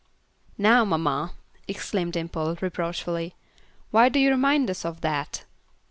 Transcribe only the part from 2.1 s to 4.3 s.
Dimple, reproachfully, "why do